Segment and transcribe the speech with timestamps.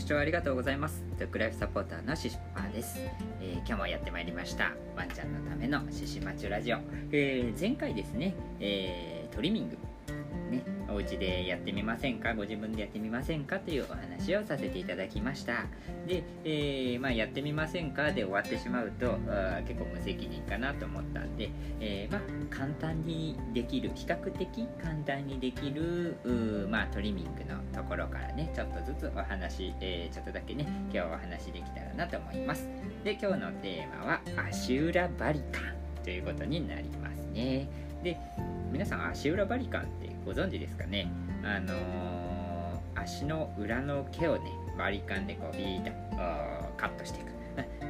[0.00, 1.04] 視聴ありがとうございます。
[1.18, 2.98] ドッグライフサポーターのシシパーです、
[3.42, 4.72] えー今日もやってまいりました。
[4.96, 6.78] ワンちゃんのためのシシマチュラジオ、
[7.12, 9.76] えー前回ですね、えートリミング、
[10.92, 12.34] お家でやってみませんか？
[12.34, 13.58] ご自分でやってみませんか？
[13.58, 15.66] というお話をさせていただきました。
[16.06, 32.68] で、えーまあ、やってみませんかで終わってしまうとあ結構無責任かなと思ったんで、えーまあ、簡単にできる比較的簡単にできるうまあ、トリミングのところからねちょっとずつお話、えーちょっとだけね今日お話できたらなと思います。
[33.04, 37.68] で今日のテーマは足裏バリカンということになりますね。
[38.02, 38.18] で
[38.72, 41.10] 皆さん足裏バリカンってご存知ですかね？
[41.42, 46.16] あのー足の裏の毛をねバリカンでこうビーッと
[46.76, 47.30] カットしていく。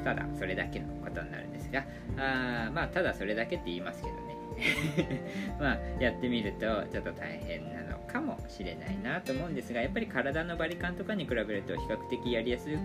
[0.05, 1.85] ただそれだけのことになるんですが
[2.17, 4.37] あまあただそれだけって言いますけどね。
[5.61, 12.79] まあやってみるとちょっと大変なのかもしれないなと思うんですがやっぱり体のバリカンとかに比べると比較的やりやすい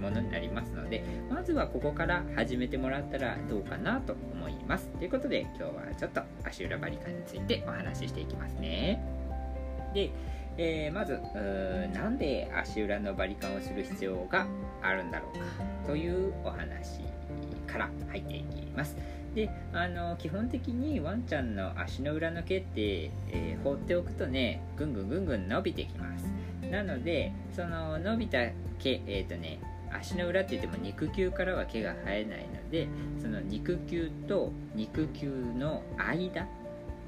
[0.00, 4.88] ものになりますのでまずはここから始めてもらったらどうかなと思います。
[4.98, 9.02] ということで今日はちょっと足裏バリカンについてお話ししていきますね。
[9.94, 10.10] で、
[10.56, 14.46] えーまずうーなんで足裏のバリカンをする必要が
[14.82, 15.44] あるんだろうか
[15.86, 17.00] というお話
[17.66, 18.96] から入っていきます。
[19.34, 26.24] であの基本的にワンちゃんの足の裏の毛って、えー放っておくとねぐんぐんぐんぐん伸びてきます。
[26.70, 28.38] なのでその伸びた
[28.78, 29.58] 毛えっ、とね
[29.92, 32.88] 足の裏って言っても肉球からは毛が生えないので
[33.20, 36.46] その肉球と肉球の間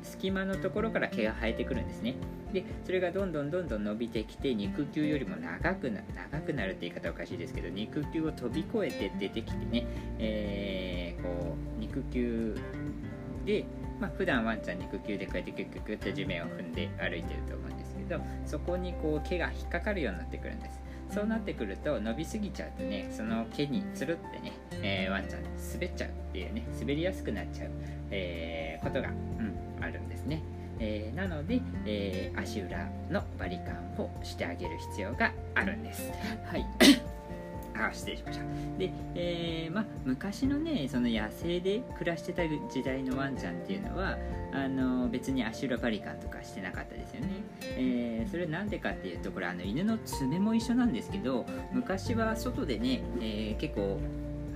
[0.03, 2.15] 隙間のところから毛が生えてくるんですね。
[2.53, 9.87] でそれがどんどんどんどん伸びてきて肉球よりも長くな長くなるって言い方おかしいですけど肉球を飛び越えて出てきてね、
[10.19, 12.57] えーこう肉球
[13.45, 13.65] で、
[14.01, 20.82] まあ普段ワンちゃん肉球でこうやってキュッキュッキュッと地面を踏んで歩いてると思うんですけどそこにこう毛が引っかかるようになってくるんです。
[21.13, 27.71] そうなってくると伸びすぎちゃうとねその毛につるってね、えーワンちゃん滑っちゃうっていうね滑りやすくなっちゃう、
[28.11, 30.43] えーことが、うん、あるんですね、
[30.81, 36.11] えーなので、え足裏のバリカンをしてあげる必要があるんです。
[36.47, 37.12] はい。
[37.75, 38.45] あ失礼しました。
[38.79, 44.19] で、えーま、昔のねその野生で暮らしてた時代のワンちゃんっていうのは
[44.53, 47.29] あの別に足裏バリカンとかしてなかったですよね、
[47.63, 53.99] えーそれなんでかっていうとこれあの犬の爪も一緒なんですけど昔は外でね、えー結構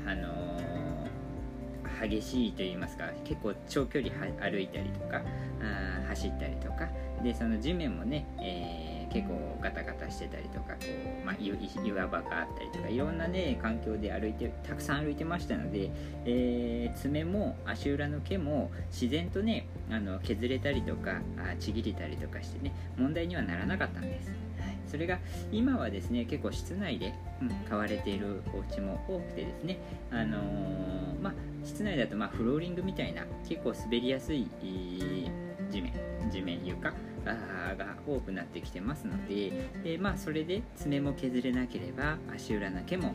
[0.07, 0.47] あの
[2.01, 5.23] 激しいと言いますか結構長距離歩いたりとか
[5.63, 6.89] あ走ったりとか。
[7.23, 8.86] でその地面もね、えー
[9.17, 10.81] 結構ガタガタしてたりとかこ
[11.23, 11.51] う、まあ、い
[11.83, 15.91] 岩場があったりとかいろんなね環境で歩いてたくさん歩いてましたので、
[16.27, 24.29] えー爪も足裏の毛も自然とねあの削れたりとかあちぎれたりとかしてね問題にはならなかったんです。
[24.61, 25.19] はいそれが
[25.53, 27.13] 今はですね結構室内で、
[27.43, 29.79] うん、飼われているお家も多くてですね、
[30.11, 31.33] あのーまあ、
[31.65, 34.47] 室内だとまあフローリングみたいな結構滑りやすい
[35.71, 35.93] 地面
[36.31, 36.93] 地面床
[37.35, 39.53] が多くなってきてますので、
[39.85, 43.15] えまあ、それで爪も削れなければ足裏の毛も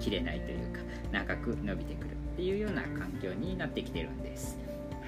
[0.00, 0.80] 切れないというか
[1.12, 4.58] 長く伸びてくるっていうような環境になってきてるんです。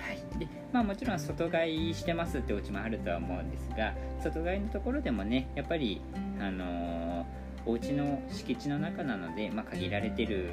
[0.02, 6.00] はいでまあ、もちろん外買いしてますってお家もあるとは思うんですが外買いのところでもねやっぱり、
[6.40, 10.50] あのーお家の敷地の中なので、まあ、限られてる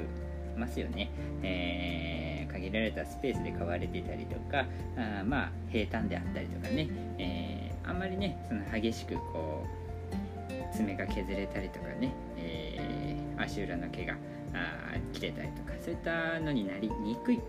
[0.56, 1.10] ますよね、
[1.42, 6.88] えー限られたスペースで飼われていたりとかあまあ平坦であったりとかね、
[8.00, 9.62] まりねその激しくこ
[10.72, 13.00] う爪が削れたりとかね、えー
[13.42, 14.18] 足裏の毛が
[14.52, 17.40] あ切れたりとかそういったのになりにくい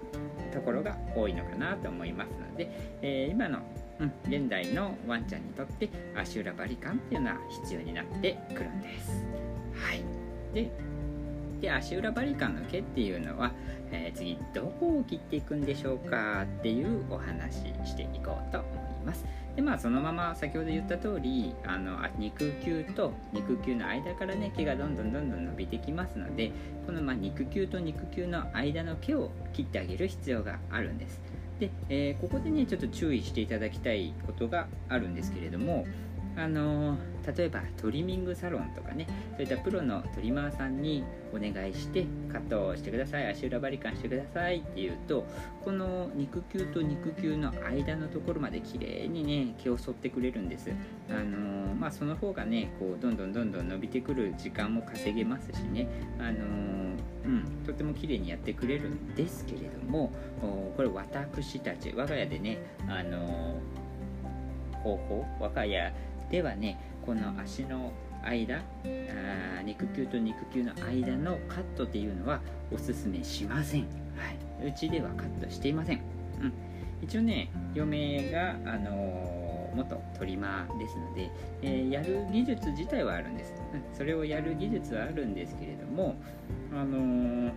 [0.54, 3.60] ところが多いのかなと思いますので、えー今の、
[4.00, 9.26] うん、現代のワンちゃんにとって足裏バリカンっていうのは必要になってくるんです。
[9.74, 10.04] はい、
[10.54, 10.72] で
[11.60, 13.52] で足裏バリカンの毛っていうのは、
[13.92, 18.81] えー次どこを切っていくんでしょうかっていうお話していこうと思います。
[19.02, 19.26] ます
[19.56, 26.52] でまあそのまま先ほど言った通りあの肉球と肉球の間からね毛がどんどんどんどん伸びてきますので
[26.86, 31.22] このま肉球と肉球の間の毛を切ってあげる必要があるんです。
[31.59, 35.86] で、えーここでねちょっと注意していただきたいことがあるんですけれども
[36.36, 36.98] あの
[37.36, 45.26] 例えばトリミングサロンとかねそういったプロのトリマーさんにお願いしてカットしてください足裏バリカンしてくださいっていうと
[45.64, 50.72] この肉球と肉球の間のところまで綺麗にね毛を剃ってくれるんです。
[51.10, 55.88] あのまあその方がねこうどんどんどんどん伸びてくる時間も稼げますしね。
[56.20, 56.72] あの
[57.24, 60.12] うん、とても綺麗にやってくれるんですけれども
[60.76, 62.58] これ私たち我が家でね
[62.88, 63.60] あの
[64.84, 65.94] 方法我が家
[66.32, 67.92] ではねこの足の
[68.24, 72.40] 間あ肉球と肉球の間のカットっていうのは
[72.72, 73.88] おすすめしません、は
[74.64, 76.02] い、うちではカットしていません、
[76.42, 76.54] うん、
[77.02, 79.42] 一応ね嫁があのー
[79.76, 81.32] 元トリマーですので、
[81.62, 86.16] えー、やる技術自体はあるんです、うん、それをやる技術はあるんですけれども
[86.74, 87.52] あのー、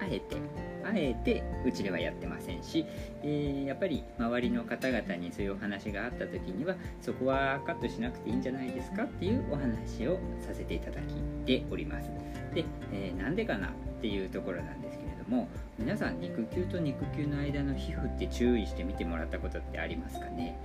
[0.00, 0.36] あえて
[0.86, 2.84] あえてうちではやってませんし、
[3.22, 12.10] えー、やっぱり周りの方々にそういうお話があった時にはそこはカットしなくていいんじゃないですかっていうお話をさせていただきております。
[12.54, 15.48] で、えー、なんでかなっていうところなんですけれども
[15.78, 20.56] 皆さん肉球と肉球の間の皮膚って注意して見てもらったことってありますかね？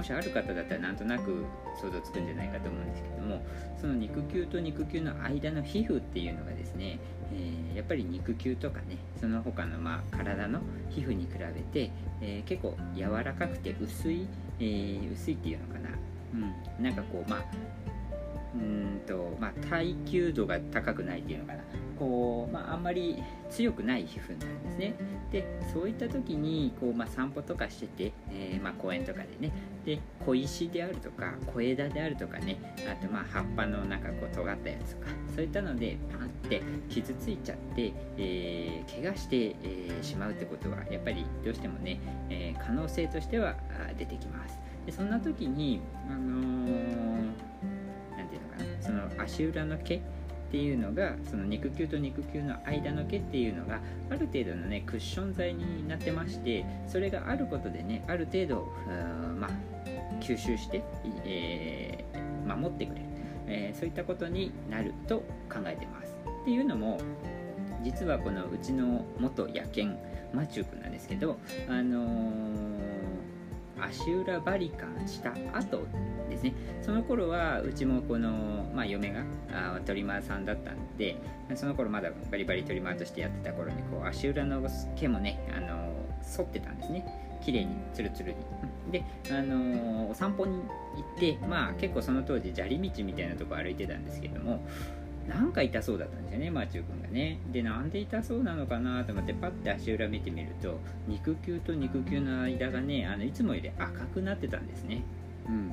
[0.00, 1.44] もしある方だったらなんとなく
[1.78, 3.42] 想像つくんじゃないかと思うんですけども
[3.78, 6.98] その肉球と肉球の間の皮膚っていうのがですね、
[7.34, 11.92] えー、やっぱり肉球とかねその他のまあ体の皮膚に比べて、
[12.22, 14.26] えー、結構柔らかくて薄い、
[14.58, 15.90] えー、薄いっていうのかな、
[16.78, 17.44] うん、なんかこうまあ
[18.54, 21.60] うんとまあ、耐久度が高くないっていうのかな。
[21.98, 24.94] こう、まあ、あんまり強くない皮膚なんですね。
[25.30, 29.52] でそういった時にこう、まあ、散歩とかしてて、えー、まあ、公園とかでね。
[29.84, 32.58] で小石であるとか小枝であるとかね。
[32.90, 35.08] あとまあ葉っぱのなんかこう尖ったやつとか。
[35.34, 43.56] そういったのでパンって傷ついちゃって、えー、怪我して、えー、しまうってことはやっぱりどうしてもね、え可能性としては
[43.96, 44.58] 出てきます。
[44.86, 45.80] でそんな時に
[46.10, 46.49] あ、の
[49.40, 50.00] 足裏の毛っ
[50.50, 58.68] ていうのがその肉球と肉球の間の毛っていうのがある程度のねクッション材になってましてそれがあることでねある程度
[59.38, 59.50] まあ、
[60.20, 60.82] 吸収して、
[61.24, 63.06] えー、守ってくれる、
[63.46, 66.14] えー、そういったことになると考えてます。
[66.42, 67.00] っていうのも
[67.82, 69.96] 実はこのうちの元野犬
[70.34, 71.38] マチュー君なんですけど
[71.68, 75.86] あのー、足裏バリカンした後
[76.30, 81.16] ですねその頃はうちもこの、まあ、嫁があトリマーさんだったんで
[81.54, 84.62] その頃まだバリバリトリマーとしてやってた頃にこう足裏の
[84.96, 85.92] 毛もね、あの
[86.36, 87.04] 反ってたんですね
[87.44, 88.36] 綺麗にツルツルに
[88.92, 90.62] で、あのお散歩に行
[91.16, 94.64] ってまあ結構その当時砂利道みたいなとこ歩いてたんですけども
[95.30, 97.38] なんか痛そうだったんですよね、マーチュー君がね。
[97.52, 105.02] で、なんで痛そうなのかなと思って、パッて足裏見てみると、肉球と肉球の間がね、あのいつもより赤くなってたんですね。
[105.46, 105.72] うん。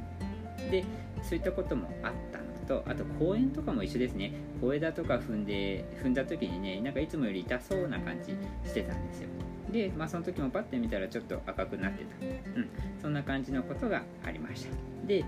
[0.71, 0.83] で
[1.23, 4.33] そういったこともあったのとあと公園とかも一緒ですね。
[4.61, 8.35] 小枝とか踏んで踏んだ時にねなんかいつもより痛そうな感じ
[8.67, 9.29] してたんですよ。
[9.71, 12.25] でまあその時もパッて見たらちょっと赤くなってた。
[12.25, 12.69] うん。
[13.01, 14.69] そんな感じのことがありました。
[15.07, 15.23] で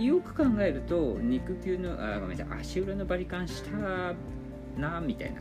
[0.00, 3.70] よく考えると肉球のあごめんなさい足裏のバリカンした
[4.80, 5.40] なみたいな。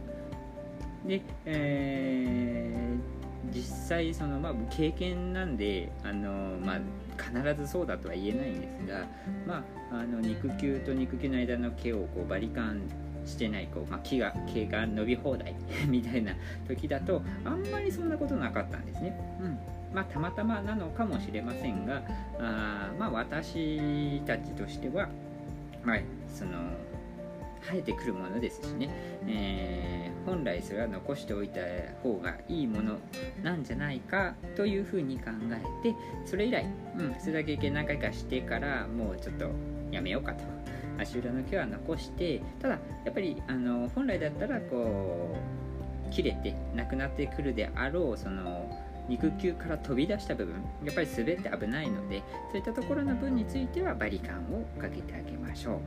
[1.07, 3.20] で、えー
[3.53, 6.79] 実際その、まあ、経験なんであの、まあ、
[7.21, 9.07] 必ずそうだとは言えないんですが、
[9.47, 12.81] まあ、あの肉球と肉球の間の毛をこうバリカン
[13.25, 15.55] してないこう、まあ、木が毛が伸び放題
[15.87, 16.33] みたいな
[16.67, 19.15] 時だとあんまりそんなことなかったんですね。
[19.41, 19.57] うん
[19.93, 22.01] まあ、たまたまなのかもしれませんが
[22.39, 25.09] あまあ私たちとしては、
[25.83, 25.99] まあ、
[26.33, 26.51] その
[27.61, 28.89] 生えてくるものですしね、
[29.27, 31.61] えー、本来それは残しておいた
[32.01, 32.97] 方がいいもの
[33.43, 35.29] なんじゃないかというふうに考
[35.83, 36.65] えてそれ以来、
[36.97, 39.49] うん、それだけ何回かしてからもうちょっと
[39.91, 40.43] やめようかと。
[40.99, 45.35] 足裏の毛は残してただやっぱりあの本来だったらこ
[46.07, 48.69] う切れてなくなってくるであろうその
[49.07, 55.79] 肉球から飛び出した部分やっぱり滑って危ないのでそういったところの分についてはバリカンをかけてあげましょう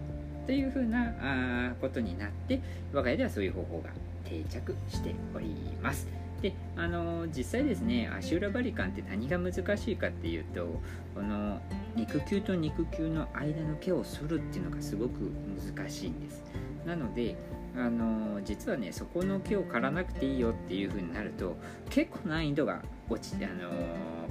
[0.47, 2.61] というふうなあことになって
[2.93, 3.91] 我が家ではそういう方法が
[4.25, 6.07] 定着しております。
[6.43, 10.67] であの実際ですね足裏バリカンって何が難しいかっていうと
[11.15, 11.59] この
[11.97, 15.33] 肉球と肉球の間の毛を剃るっていうのがすごく
[15.75, 16.45] 難しいんです。
[16.85, 17.37] なので
[17.77, 21.57] あの実はねそこの毛を刈らなくていいよっていう風になると
[21.91, 23.71] 結構難易度が落ちてあの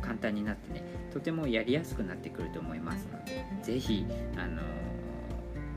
[0.01, 4.05] 簡単になってねとてもやりやすくなってくると思いますので是非
[4.37, 4.61] あの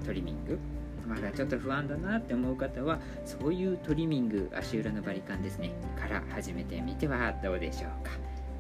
[0.07, 0.59] トリミング。
[1.07, 5.73] まだちょっと不安だなって思う方はそういうトリミング足裏のバリカンですね。
[6.01, 8.11] から始めてみてはどうでしょうか。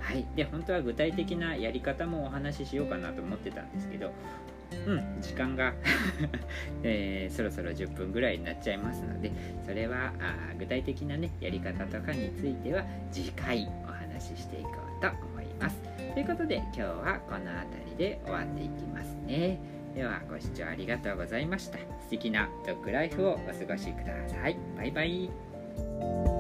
[0.01, 0.27] はい。
[0.37, 4.13] で本当は具体的なやり方もお話ししようかなと思ってたんですけど
[4.87, 5.75] うん時間が
[6.83, 9.33] えー、そろそろ10分ぐらいになっちゃいますので
[9.65, 15.77] それはあ具体的なねやり方とかについては次回お話ししていこうと思います。
[16.15, 19.76] ということで今日はこの辺りで終わっていきますね。
[19.97, 21.79] ではご視聴ありがとうございました。
[21.79, 24.59] 素敵なドッグライフをお過ごしください。
[24.77, 26.36] バイバイ。